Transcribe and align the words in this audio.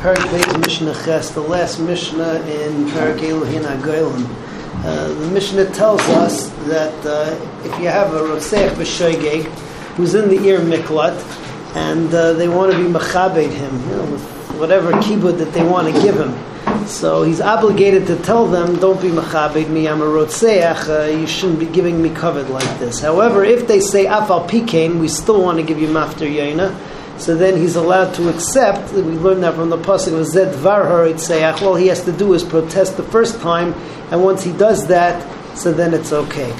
Parak 0.00 0.16
Beis 0.30 0.60
Mishnah 0.60 0.94
Ches, 1.04 1.30
the 1.30 1.40
last 1.40 1.80
Mishnah 1.80 2.34
in 2.42 2.86
Parak 2.90 3.22
Elohim 3.22 3.62
Agoyim. 3.62 4.24
Uh, 4.84 5.08
the 5.08 5.26
Mishnah 5.32 5.70
tells 5.72 6.00
us 6.02 6.48
that 6.66 6.94
uh, 7.04 7.36
if 7.64 7.78
you 7.80 7.88
have 7.88 8.14
a 8.14 8.20
Rotseach 8.20 8.70
B'Shoigeg 8.74 9.44
who's 9.96 10.14
in 10.14 10.28
the 10.28 10.36
Ir 10.48 10.60
Miklat 10.60 11.18
and 11.74 12.14
uh, 12.14 12.32
they 12.34 12.48
want 12.48 12.72
to 12.72 12.78
be 12.78 12.84
Machabed 12.84 13.50
him, 13.50 13.90
you 13.90 13.96
know, 13.96 14.12
with 14.12 14.50
whatever 14.58 14.92
kibbud 14.92 15.38
that 15.38 15.52
they 15.52 15.64
want 15.64 15.92
to 15.92 16.00
give 16.00 16.14
him. 16.14 16.86
So 16.86 17.24
he's 17.24 17.40
obligated 17.40 18.06
to 18.06 18.16
tell 18.16 18.46
them, 18.46 18.76
don't 18.76 19.00
be 19.02 19.08
Machabed 19.08 19.68
me, 19.68 19.88
I'm 19.88 20.00
a 20.00 20.06
Rotseach, 20.06 20.88
uh, 20.88 21.10
you 21.10 21.26
shouldn't 21.26 21.58
be 21.58 21.66
giving 21.66 22.00
me 22.00 22.10
covered 22.10 22.48
like 22.50 22.78
this. 22.78 23.00
However, 23.00 23.44
if 23.44 23.66
they 23.66 23.80
say 23.80 24.06
Afal 24.06 24.48
Pikain, 24.48 25.00
we 25.00 25.08
still 25.08 25.42
want 25.42 25.58
to 25.58 25.64
give 25.64 25.80
you 25.80 25.88
Mafter 25.88 26.30
Yaina, 26.32 26.78
so 27.22 27.36
then 27.36 27.56
he's 27.56 27.76
allowed 27.76 28.12
to 28.14 28.28
accept. 28.28 28.92
We 28.92 29.02
learned 29.02 29.44
that 29.44 29.54
from 29.54 29.70
the 29.70 29.78
pasuk 29.78 30.18
of 30.18 30.26
Zed 30.26 30.54
Var 30.56 30.84
Haritzeach. 30.84 31.62
All 31.62 31.76
he 31.76 31.86
has 31.86 32.02
to 32.04 32.12
do 32.12 32.34
is 32.34 32.42
protest 32.42 32.96
the 32.96 33.04
first 33.04 33.40
time, 33.40 33.74
and 34.10 34.24
once 34.24 34.42
he 34.42 34.52
does 34.52 34.88
that, 34.88 35.22
so 35.56 35.72
then 35.72 35.94
it's 35.94 36.12
okay. 36.12 36.50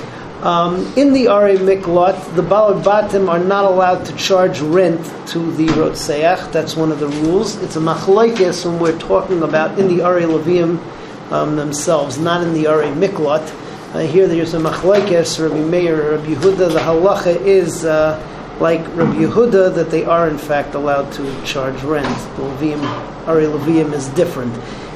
Um, 0.42 0.92
in 0.96 1.12
the 1.12 1.26
Ari 1.28 1.56
Miklot, 1.56 2.36
the 2.36 2.42
Balabatim 2.42 3.28
are 3.28 3.40
not 3.40 3.64
allowed 3.64 4.04
to 4.06 4.16
charge 4.16 4.60
rent 4.60 5.04
to 5.28 5.50
the 5.52 5.66
Rotseach. 5.66 6.52
That's 6.52 6.76
one 6.76 6.92
of 6.92 7.00
the 7.00 7.08
rules. 7.08 7.56
It's 7.62 7.74
a 7.74 7.80
machlaikis 7.80 8.64
when 8.64 8.78
we're 8.78 8.98
talking 8.98 9.42
about 9.42 9.78
in 9.80 9.88
the 9.88 10.02
Ari 10.04 10.22
Levium 10.22 10.78
um, 11.32 11.56
themselves, 11.56 12.18
not 12.18 12.42
in 12.44 12.54
the 12.54 12.68
Ari 12.68 12.88
Miklot. 12.88 13.42
Uh, 13.94 13.98
here 14.00 14.28
there's 14.28 14.54
a 14.54 14.58
machlaikis, 14.58 15.42
Rabbi 15.42 15.62
Meir, 15.64 16.12
Rabbi 16.12 16.34
Yehuda. 16.34 16.72
The 16.72 16.78
halacha 16.78 17.40
is. 17.40 17.84
Uh, 17.84 18.28
like 18.62 18.86
Rabbi 18.96 19.24
Yehuda, 19.24 19.74
that 19.74 19.90
they 19.90 20.04
are 20.04 20.28
in 20.28 20.38
fact 20.38 20.76
allowed 20.76 21.12
to 21.14 21.44
charge 21.44 21.82
rent. 21.82 22.06
The 22.36 22.42
Levium, 22.42 23.26
Ari 23.26 23.46
Levium 23.46 23.92
is 23.92 24.08
different. 24.10 24.54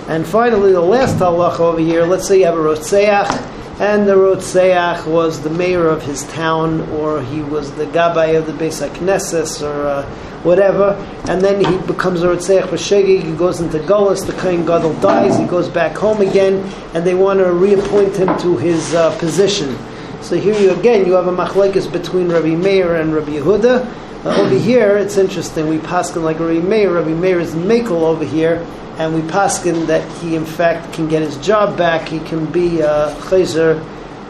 And 0.09 0.25
finally, 0.25 0.71
the 0.71 0.81
last 0.81 1.17
halacha 1.17 1.59
over 1.59 1.81
here, 1.81 2.07
let's 2.07 2.29
say 2.29 2.39
you 2.39 2.45
have 2.45 2.55
a 2.55 2.59
Rotseach, 2.59 3.29
and 3.81 4.07
the 4.09 4.15
Rotseach 4.15 5.05
was 5.07 5.43
the 5.43 5.51
mayor 5.51 5.89
of 5.89 6.01
his 6.03 6.23
town, 6.29 6.83
or 6.91 7.21
he 7.21 7.43
was 7.43 7.73
the 7.73 7.87
Gabbai 7.87 8.39
of 8.39 8.47
the 8.47 8.53
Beis 8.53 8.89
HaKnesses, 8.89 9.63
or 9.63 9.87
uh, 9.89 10.03
whatever, 10.45 10.93
and 11.29 11.43
then 11.43 11.59
he 11.59 11.87
becomes 11.89 12.23
a 12.23 12.29
Rotseach 12.29 12.69
B'Shegi, 12.69 13.21
he 13.21 13.35
goes 13.35 13.61
into 13.61 13.81
Golis, 13.81 14.25
the 14.25 14.33
Kohen 14.35 14.65
Gadol 14.65 14.95
dies, 15.01 15.37
he 15.37 15.45
goes 15.45 15.69
back 15.69 15.97
home 15.97 16.21
again, 16.21 16.65
and 16.95 17.05
they 17.05 17.15
want 17.15 17.41
to 17.41 17.53
reappoint 17.53 18.15
him 18.15 18.39
to 18.39 18.57
his 18.57 18.95
uh, 18.95 19.11
position. 19.19 19.77
So 20.27 20.37
here 20.37 20.59
you 20.61 20.73
again 20.73 21.07
you 21.07 21.13
have 21.13 21.29
a 21.29 21.33
machlekes 21.33 21.91
between 21.93 22.29
Rabbi 22.29 22.57
Meir 22.57 22.97
and 22.97 23.15
Rabbi 23.15 23.35
Yehuda. 23.35 24.25
Uh, 24.25 24.43
over 24.43 24.59
here 24.59 24.99
it's 24.99 25.19
interesting. 25.19 25.69
We 25.69 25.79
paskin 25.79 26.25
like 26.25 26.41
Rabbi 26.41 26.59
Meir. 26.67 26.95
Rabbi 26.95 27.11
Meir 27.11 27.39
is 27.39 27.55
mekel 27.55 28.03
over 28.03 28.25
here, 28.25 28.67
and 28.99 29.15
we 29.15 29.21
paskin 29.31 29.87
that 29.87 30.03
he 30.19 30.35
in 30.35 30.45
fact 30.45 30.93
can 30.93 31.07
get 31.07 31.23
his 31.23 31.37
job 31.37 31.79
back. 31.79 32.09
He 32.09 32.19
can 32.19 32.45
be 32.51 32.83
uh, 32.83 33.15
chayzer 33.21 33.81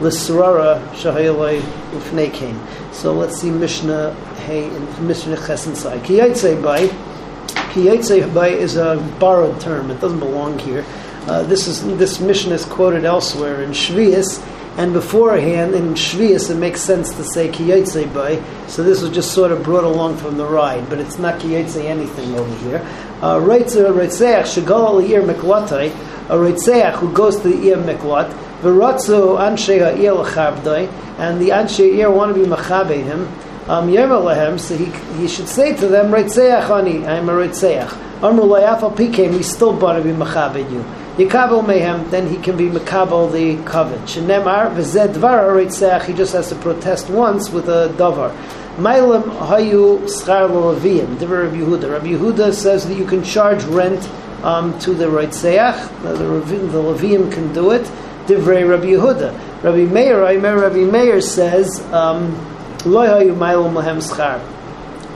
l'srara 0.03 0.87
shahayelay 0.89 1.63
So 2.93 3.15
let's 3.15 3.41
see 3.41 3.51
Mishnah 3.51 4.13
Hey 4.45 4.67
in 4.67 5.07
Mishnah 5.07 5.37
Ches 5.47 5.67
inside. 5.67 6.03
Bay. 6.03 6.89
Kiyatzei 7.73 8.35
bay 8.35 8.61
is 8.61 8.77
a 8.77 8.97
borrowed 9.19 9.59
term. 9.63 9.91
It 9.91 10.03
doesn't 10.03 10.19
belong 10.19 10.59
here. 10.59 10.85
Uh, 11.27 11.43
this 11.45 11.67
is 11.67 11.83
this 11.97 12.21
mission 12.21 12.53
is 12.53 12.67
quoted 12.67 13.07
elsewhere 13.07 13.63
in 13.63 13.71
Shvius 13.71 14.47
and 14.77 14.93
beforehand 14.93 15.75
in 15.75 15.95
Shvius 15.95 16.51
it 16.51 16.57
makes 16.57 16.81
sense 16.81 17.11
to 17.15 17.25
say 17.25 17.49
Kiyotze 17.49 18.13
by, 18.13 18.43
so 18.67 18.83
this 18.83 19.01
was 19.01 19.11
just 19.11 19.33
sort 19.33 19.51
of 19.51 19.63
brought 19.63 19.85
along 19.85 20.19
from 20.19 20.37
the 20.37 20.45
ride, 20.45 20.89
but 20.89 20.99
it's 20.99 21.19
not 21.19 21.41
Kiyotze 21.41 21.83
anything 21.83 22.35
over 22.35 22.55
here. 22.57 22.79
Uh, 23.23 23.39
Reitzeach 23.39 24.43
Shagal 24.43 25.09
Ir 25.09 25.23
Miklatay, 25.23 25.91
a 26.29 26.35
Reitzeach 26.35 26.97
who 26.97 27.13
goes 27.13 27.41
to 27.41 27.49
the 27.49 27.71
Ir 27.71 27.77
Miklat, 27.79 28.31
Viratzu 28.61 29.39
Anshe 29.39 29.79
Ha'ir 29.79 30.13
L'chabdai, 30.13 30.89
and 31.19 31.41
the 31.41 31.51
Anshe 31.51 31.81
Ir 31.81 32.11
want 32.11 32.35
to 32.35 32.41
be 32.41 32.47
Machabe 32.47 33.03
him, 33.03 33.27
um, 33.69 33.89
Yemer 33.89 34.61
so 34.61 34.77
he, 34.77 34.85
he 35.21 35.27
should 35.27 35.49
say 35.49 35.75
to 35.75 35.89
them, 35.89 36.13
Reitzeach 36.13 36.71
Ani, 36.71 37.05
I'm 37.07 37.29
a 37.29 37.33
Reitzeach. 37.33 38.23
Amr 38.23 38.43
Layafal 38.43 38.95
Pikem, 38.95 39.33
we 39.33 39.43
still 39.43 39.77
want 39.77 40.03
to 40.03 40.05
be 40.05 40.17
Machabe 40.17 40.71
you. 40.71 40.85
Yikabel 41.17 41.65
mehem, 41.65 42.11
then 42.11 42.27
he 42.27 42.37
can 42.37 42.59
be 42.59 42.69
Makabel 42.69 43.33
the 43.33 43.57
covet. 43.65 43.99
Shenemar 44.01 44.75
v'zed 44.75 45.15
dvar 45.15 46.05
he 46.05 46.13
just 46.13 46.35
has 46.35 46.51
to 46.51 46.55
protest 46.57 47.09
once 47.09 47.49
with 47.49 47.71
a 47.71 47.89
davar. 47.97 48.37
Mailim 48.77 49.23
hayu 49.47 50.01
schar 50.01 50.51
l'leviyim, 50.51 51.17
divrei 51.17 51.45
Rabbi 51.45 51.57
Yehuda. 51.57 51.91
Rabbi 51.91 52.09
Yehuda 52.09 52.53
says 52.53 52.87
that 52.87 52.99
you 52.99 53.07
can 53.07 53.25
charge 53.25 53.65
rent 53.65 54.07
um, 54.43 54.79
to 54.81 54.93
the 54.93 55.07
Reitzeach, 55.07 56.03
the, 56.03 56.13
the, 56.13 56.83
Leviyim 56.83 57.33
can 57.33 57.51
do 57.55 57.71
it, 57.71 57.91
divrei 58.27 58.69
Rabbi 58.69 58.89
Yehuda. 58.89 59.63
Rabbi 59.63 59.91
Meir, 59.91 60.23
I 60.23 60.37
Rabbi 60.37 60.85
Meir 60.85 61.23
says, 61.23 61.81
um, 61.95 62.35
lo 62.85 63.07
hayu 63.07 63.35
mailim 63.35 63.73
lahem 63.73 64.03
schar 64.03 64.56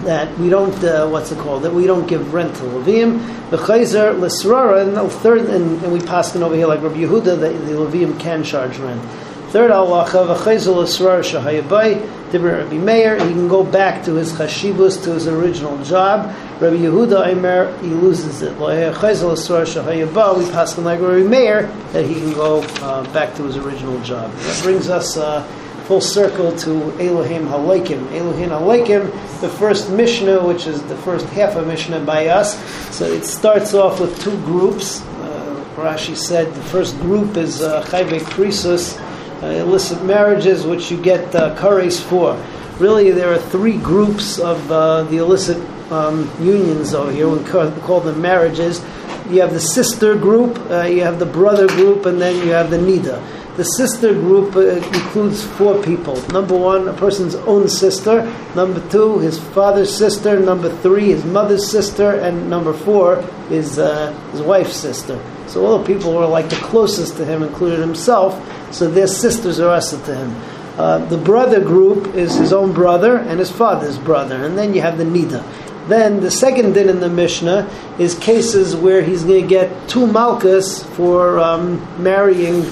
that 0.04 0.36
we 0.38 0.48
don't 0.48 0.82
uh, 0.82 1.08
what's 1.08 1.30
it 1.30 1.38
called 1.38 1.62
that 1.62 1.72
we 1.72 1.86
don't 1.86 2.06
give 2.06 2.32
rent 2.32 2.54
to 2.56 2.62
Levim. 2.62 3.50
The 3.50 3.58
chayzer 3.58 4.18
l'srara 4.18 4.86
and 4.86 4.96
the 4.96 5.08
third 5.08 5.42
and, 5.42 5.82
and 5.82 5.92
we 5.92 6.00
pass 6.00 6.34
it 6.34 6.42
over 6.42 6.54
here 6.54 6.66
like 6.66 6.82
Rabbi 6.82 6.98
Yehuda 6.98 7.38
that 7.40 7.66
the 7.66 7.72
Levim 7.72 8.18
can 8.18 8.42
charge 8.42 8.78
rent. 8.78 9.02
Third 9.50 9.70
halacha 9.70 10.34
v'chayzer 10.34 10.74
l'srara 10.74 11.20
shahayabai 11.20 12.30
dibber 12.30 12.62
Rabbi 12.62 12.78
Meir 12.78 13.14
he 13.14 13.32
can 13.32 13.48
go 13.48 13.62
back 13.62 14.04
to 14.04 14.14
his 14.14 14.32
chashibus 14.32 15.02
to 15.04 15.14
his 15.14 15.26
original 15.26 15.82
job. 15.84 16.34
Rabbi 16.60 16.76
Yehuda 16.76 17.26
Aimer 17.28 17.76
he 17.80 17.88
loses 17.88 18.42
it. 18.42 18.56
Chayzer 18.56 19.32
l'srara 19.32 19.64
shahayabai 19.66 20.38
we 20.38 20.50
pass 20.50 20.78
it 20.78 20.80
like 20.80 21.00
Rabbi 21.00 21.28
Meir 21.28 21.66
that 21.92 22.06
he 22.06 22.14
can 22.14 22.32
go 22.32 22.62
uh, 22.80 23.04
back 23.12 23.34
to 23.34 23.42
his 23.44 23.56
original 23.56 24.00
job. 24.02 24.32
That 24.32 24.62
brings 24.62 24.88
us. 24.88 25.16
Uh, 25.16 25.46
full 25.90 26.00
circle 26.00 26.56
to 26.56 26.70
Elohim 27.00 27.48
Halakim. 27.48 28.12
Elohim 28.12 28.50
Halakim, 28.50 29.10
the 29.40 29.48
first 29.48 29.90
Mishnah, 29.90 30.40
which 30.46 30.68
is 30.68 30.80
the 30.84 30.94
first 30.98 31.26
half 31.30 31.56
of 31.56 31.66
Mishnah 31.66 31.98
by 32.04 32.28
us. 32.28 32.56
So 32.96 33.06
it 33.06 33.24
starts 33.24 33.74
off 33.74 33.98
with 33.98 34.16
two 34.22 34.36
groups. 34.44 35.00
Uh, 35.00 35.64
Rashi 35.74 36.14
said 36.14 36.46
the 36.54 36.62
first 36.62 36.96
group 37.00 37.36
is 37.36 37.60
uh, 37.60 37.82
Chayve 37.86 38.20
Krisus, 38.20 39.00
uh, 39.42 39.46
illicit 39.46 40.04
marriages, 40.04 40.64
which 40.64 40.92
you 40.92 41.02
get 41.02 41.34
uh, 41.34 41.56
kares 41.56 42.00
for. 42.00 42.40
Really, 42.78 43.10
there 43.10 43.32
are 43.32 43.38
three 43.38 43.76
groups 43.76 44.38
of 44.38 44.70
uh, 44.70 45.02
the 45.02 45.16
illicit 45.16 45.58
um, 45.90 46.30
unions 46.38 46.94
over 46.94 47.10
here. 47.10 47.28
We 47.28 47.42
call, 47.42 47.68
we 47.68 47.80
call 47.80 47.98
them 47.98 48.22
marriages. 48.22 48.80
You 49.28 49.40
have 49.40 49.52
the 49.52 49.60
sister 49.60 50.16
group, 50.16 50.56
uh, 50.70 50.82
you 50.82 51.02
have 51.02 51.18
the 51.18 51.26
brother 51.26 51.66
group, 51.66 52.06
and 52.06 52.20
then 52.20 52.36
you 52.46 52.52
have 52.52 52.70
the 52.70 52.78
nida. 52.78 53.20
The 53.60 53.64
sister 53.76 54.14
group 54.14 54.56
uh, 54.56 54.68
includes 54.70 55.44
four 55.44 55.82
people. 55.82 56.16
Number 56.28 56.56
one, 56.56 56.88
a 56.88 56.94
person's 56.94 57.34
own 57.34 57.68
sister. 57.68 58.24
Number 58.56 58.80
two, 58.88 59.18
his 59.18 59.38
father's 59.38 59.94
sister. 59.94 60.40
Number 60.40 60.74
three, 60.76 61.08
his 61.08 61.26
mother's 61.26 61.70
sister. 61.70 62.12
And 62.12 62.48
number 62.48 62.72
four 62.72 63.22
is 63.50 63.78
uh, 63.78 64.12
his 64.32 64.40
wife's 64.40 64.76
sister. 64.76 65.22
So 65.46 65.66
all 65.66 65.76
the 65.76 65.84
people 65.84 66.10
who 66.12 66.16
are 66.16 66.26
like 66.26 66.48
the 66.48 66.56
closest 66.56 67.18
to 67.18 67.26
him, 67.26 67.42
including 67.42 67.80
himself, 67.80 68.32
so 68.72 68.90
their 68.90 69.06
sisters 69.06 69.60
are 69.60 69.68
us 69.68 69.90
to 69.90 70.14
him. 70.16 70.34
Uh, 70.80 71.04
the 71.04 71.18
brother 71.18 71.60
group 71.60 72.14
is 72.14 72.34
his 72.36 72.54
own 72.54 72.72
brother 72.72 73.18
and 73.18 73.38
his 73.38 73.50
father's 73.50 73.98
brother. 73.98 74.42
And 74.42 74.56
then 74.56 74.72
you 74.72 74.80
have 74.80 74.96
the 74.96 75.04
Nida. 75.04 75.44
Then 75.86 76.20
the 76.20 76.30
second 76.30 76.72
din 76.72 76.88
in 76.88 77.00
the 77.00 77.10
Mishnah 77.10 77.68
is 77.98 78.14
cases 78.18 78.74
where 78.74 79.02
he's 79.02 79.24
going 79.24 79.42
to 79.42 79.46
get 79.46 79.86
two 79.86 80.06
malchus 80.06 80.82
for 80.82 81.38
um, 81.38 82.02
marrying 82.02 82.64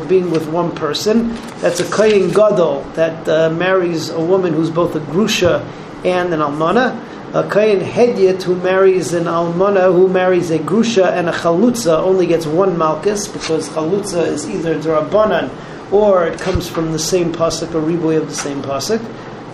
for 0.00 0.06
being 0.06 0.30
with 0.30 0.48
one 0.48 0.74
person. 0.74 1.34
That's 1.60 1.80
a 1.80 1.84
Kayin 1.84 2.34
Gadol 2.34 2.82
that 2.94 3.28
uh, 3.28 3.50
marries 3.50 4.10
a 4.10 4.20
woman 4.20 4.52
who's 4.52 4.70
both 4.70 4.96
a 4.96 5.00
Grusha 5.00 5.64
and 6.04 6.32
an 6.34 6.40
Almana. 6.40 7.00
A 7.34 7.42
Kayin 7.42 7.82
Hedyet 7.82 8.42
who 8.42 8.56
marries 8.56 9.12
an 9.12 9.24
Almana 9.24 9.92
who 9.92 10.08
marries 10.08 10.50
a 10.50 10.58
Grusha 10.58 11.12
and 11.12 11.28
a 11.28 11.32
Chalutza 11.32 11.98
only 11.98 12.26
gets 12.26 12.46
one 12.46 12.76
Malkus 12.76 13.32
because 13.32 13.68
Chalutza 13.70 14.26
is 14.26 14.48
either 14.48 14.78
Darabanan 14.78 15.50
or 15.92 16.26
it 16.26 16.40
comes 16.40 16.68
from 16.68 16.92
the 16.92 16.98
same 16.98 17.32
pasuk, 17.32 17.74
or 17.74 17.80
riboy 17.80 18.16
of 18.16 18.28
the 18.28 18.34
same 18.34 18.62
pasuk, 18.62 19.00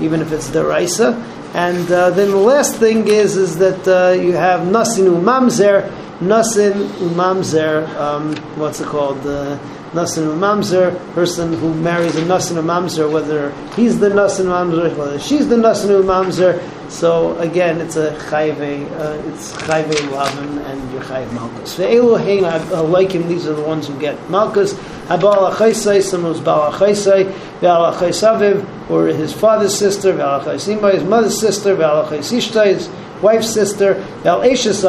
even 0.00 0.20
if 0.20 0.32
it's 0.32 0.48
deraisa. 0.50 1.14
And 1.54 1.90
uh, 1.90 2.10
then 2.10 2.30
the 2.30 2.36
last 2.36 2.76
thing 2.76 3.08
is 3.08 3.36
is 3.36 3.58
that 3.58 3.86
uh, 3.88 4.12
you 4.20 4.32
have 4.32 4.60
nasin 4.60 5.06
umamzer, 5.06 5.90
nasin 6.20 6.86
umamzer. 7.08 7.88
Um, 7.96 8.36
what's 8.56 8.80
it 8.80 8.86
called? 8.86 9.26
Uh, 9.26 9.58
nasin 9.92 10.24
mamzer, 10.38 10.96
person 11.14 11.52
who 11.52 11.74
marries 11.74 12.16
a 12.16 12.22
nasin 12.22 12.62
mamzer, 12.62 13.10
whether 13.10 13.52
he's 13.74 13.98
the 13.98 14.08
nasin 14.08 14.46
mamzer, 14.46 14.96
whether 14.96 15.18
she's 15.18 15.48
the 15.48 15.56
nasin 15.56 16.02
mamzer. 16.02 16.62
So 16.90 17.38
again, 17.38 17.80
it's 17.80 17.96
a 17.96 18.10
chayve, 18.30 18.90
uh, 18.98 19.28
it's 19.28 19.52
chayve 19.52 20.10
lavin 20.10 20.58
and 20.58 20.92
your 20.92 21.02
chayv 21.02 21.32
malchus. 21.32 21.76
The 21.76 21.88
Elohim 21.88 22.42
like 22.90 23.12
him. 23.12 23.28
These 23.28 23.46
are 23.46 23.54
the 23.54 23.62
ones 23.62 23.86
who 23.86 23.98
get 23.98 24.30
malchus. 24.30 24.74
Habal 25.08 25.52
achaysay, 25.52 26.02
someone 26.02 26.32
who's 26.32 26.42
bal 26.42 26.72
achaysay, 26.72 27.32
ve'al 27.60 28.90
or 28.90 29.06
his 29.06 29.32
father's 29.32 29.76
sister, 29.76 30.12
ve'al 30.12 30.42
achaysimba, 30.42 30.94
his 30.94 31.04
mother's 31.04 31.38
sister, 31.38 31.76
ve'al 31.76 32.06
achaysishta, 32.06 32.66
his 32.66 32.88
wife's 33.22 33.52
sister, 33.52 33.94
ve'al 34.22 34.44
eshes 34.44 34.84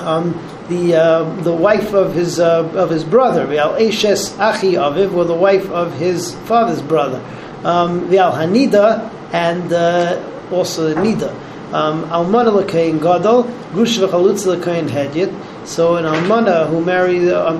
um, 0.00 0.34
the 0.68 0.94
uh, 0.94 1.24
the 1.42 1.52
wife 1.52 1.92
of 1.92 2.14
his 2.14 2.38
uh, 2.40 2.64
of 2.74 2.90
his 2.90 3.04
brother, 3.04 3.46
Vial 3.46 3.74
Eshes 3.74 4.38
Achi 4.38 4.72
Aviv, 4.72 5.12
or 5.14 5.24
the 5.24 5.34
wife 5.34 5.68
of 5.70 5.94
his 5.98 6.34
father's 6.46 6.82
brother, 6.82 7.22
um, 7.64 8.08
Vial 8.08 8.32
Hanida, 8.32 9.10
and 9.32 9.72
uh, 9.72 10.22
also 10.50 10.94
Nida. 10.94 11.32
Um, 11.72 12.04
Almana 12.04 12.62
Lekain 12.62 13.00
Gadol, 13.02 13.44
Grush 13.72 13.98
V'chalutz 13.98 14.46
Lekain 14.46 14.88
Hedyet. 14.88 15.32
So 15.64 15.96
an 15.96 16.04
Almana 16.04 16.68
who 16.68 16.84
marries 16.84 17.32
um, 17.32 17.58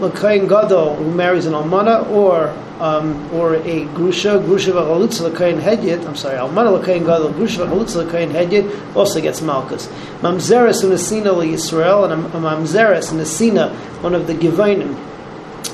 Lekain 0.00 0.48
Gadol 0.48 0.94
who 0.94 1.10
marries 1.10 1.46
an 1.46 1.54
Almana, 1.54 2.08
or 2.10 2.50
um, 2.80 3.32
or 3.34 3.56
a 3.56 3.84
Grusha, 3.94 4.40
Grusha 4.44 4.72
V'chalutz 4.72 5.20
Lekain 5.28 5.60
Hedyet. 5.60 6.06
I'm 6.06 6.14
sorry, 6.14 6.36
Almana 6.38 6.80
Lekain 6.80 7.04
Gadol, 7.04 7.32
Grusha 7.32 7.66
V'chalutz 7.66 7.96
Lekain 8.00 8.30
Hedyet 8.30 8.96
also 8.96 9.20
gets 9.20 9.40
Malchus. 9.42 9.88
Mamzeres 10.20 10.84
and 10.84 10.92
Asina 10.92 11.34
Yisrael, 11.44 12.10
and 12.10 12.24
a 12.26 12.38
Mamzeres 12.38 13.10
and 13.10 13.20
Asina, 13.20 13.74
one 14.02 14.14
of 14.14 14.28
the 14.28 14.34
Givonim, 14.34 14.94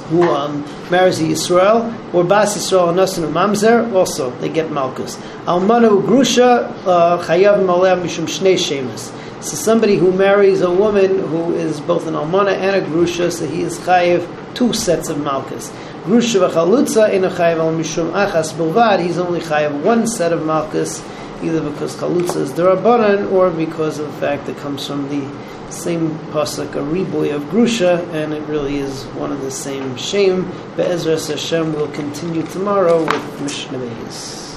who 0.08 0.22
um, 0.22 0.64
marries 0.90 1.20
a 1.20 1.24
Yisrael, 1.24 2.14
or 2.14 2.24
Bas 2.24 2.56
Yisrael 2.56 2.94
Nasan 2.94 3.30
Mamzer, 3.30 3.92
also 3.92 4.30
they 4.38 4.48
get 4.48 4.70
Malchus. 4.70 5.16
Almanu 5.44 6.02
Grusha 6.02 6.64
uh, 6.86 7.22
Chayav 7.22 7.62
Maleh 7.64 8.02
Mishum 8.02 8.24
Shnei 8.24 8.56
Shemus. 8.56 9.12
So 9.40 9.54
somebody 9.54 9.96
who 9.96 10.12
marries 10.12 10.62
a 10.62 10.70
woman 10.70 11.18
who 11.18 11.54
is 11.54 11.80
both 11.80 12.08
an 12.08 12.14
Almana 12.14 12.54
and 12.54 12.74
a 12.74 12.86
Grusha, 12.88 13.30
so 13.30 13.46
he 13.46 13.62
is 13.62 13.78
Chayav 13.78 14.26
two 14.54 14.72
sets 14.72 15.08
of 15.08 15.18
Malchus. 15.18 15.70
Grusha 16.02 16.48
v'chalutza 16.48 17.12
in 17.12 17.24
a 17.24 17.30
Chayav 17.30 17.58
al 17.58 17.72
Mishum 17.72 18.10
Achas 18.12 18.52
Bilvad, 18.52 19.00
he's 19.00 19.16
only 19.16 19.38
Chayav 19.38 19.82
one 19.84 20.08
set 20.08 20.32
of 20.32 20.44
Malchus, 20.44 21.04
either 21.40 21.60
because 21.70 21.94
Chalutza 21.94 22.36
is 22.36 22.52
Darabanan 22.52 23.30
or 23.30 23.50
because 23.50 24.00
of 24.00 24.06
the 24.06 24.20
fact 24.20 24.48
it 24.48 24.56
comes 24.56 24.84
from 24.84 25.08
the 25.08 25.24
same 25.70 26.10
pasuk, 26.32 26.74
a 26.74 26.78
riboy 26.78 27.34
of 27.34 27.42
grusha, 27.44 28.02
and 28.12 28.32
it 28.32 28.42
really 28.48 28.78
is 28.78 29.04
one 29.14 29.30
of 29.30 29.40
the 29.42 29.50
same 29.50 29.96
shame. 29.96 30.50
Be'ezras 30.76 31.28
Hashem 31.28 31.74
will 31.74 31.88
continue 31.88 32.42
tomorrow 32.42 33.04
with 33.04 33.40
Mishnah. 33.40 34.47